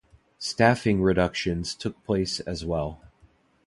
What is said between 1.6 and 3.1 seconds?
took place as well.